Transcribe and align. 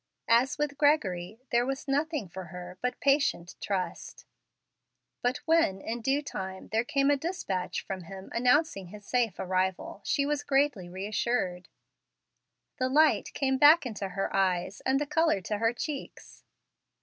As 0.29 0.57
with 0.57 0.79
Gregory 0.79 1.39
there 1.51 1.63
was 1.63 1.87
nothing 1.87 2.27
for 2.27 2.45
her 2.45 2.79
but 2.81 2.99
patient 2.99 3.53
trust. 3.61 4.25
But 5.21 5.37
when, 5.45 5.79
in 5.79 6.01
due 6.01 6.23
time, 6.23 6.69
there 6.69 6.83
came 6.83 7.11
a 7.11 7.15
despatch 7.15 7.83
from 7.85 8.05
him 8.05 8.31
announcing 8.33 8.87
his 8.87 9.05
safe 9.05 9.37
arrival, 9.37 10.01
she 10.03 10.25
was 10.25 10.41
greatly 10.41 10.89
reassured. 10.89 11.67
The 12.79 12.89
light 12.89 13.31
came 13.35 13.59
back 13.59 13.85
into 13.85 14.09
her 14.09 14.35
eyes 14.35 14.81
and 14.87 14.99
the 14.99 15.05
color 15.05 15.39
to 15.41 15.59
her 15.59 15.71
cheeks. 15.71 16.45